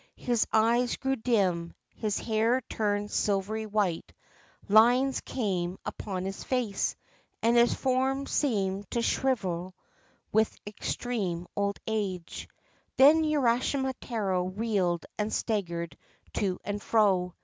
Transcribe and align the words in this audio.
His 0.17 0.47
eyes 0.51 0.95
grew 0.97 1.15
dim, 1.15 1.75
his 1.93 2.17
hair 2.17 2.59
turned 2.61 3.11
silvery 3.11 3.67
white, 3.67 4.13
lines 4.67 5.21
came 5.21 5.77
upon 5.85 6.25
his 6.25 6.43
face, 6.43 6.95
and 7.43 7.55
his 7.55 7.75
form 7.75 8.25
seemed 8.25 8.89
to 8.89 9.03
shrivel 9.03 9.75
with 10.31 10.57
extreme 10.65 11.45
old 11.55 11.77
age. 11.85 12.47
Then 12.97 13.21
Urashima 13.23 13.93
Taro 14.01 14.45
reeled 14.45 15.05
and 15.19 15.31
staggered 15.31 15.95
to 16.33 16.57
and 16.63 16.81
fro. 16.81 17.35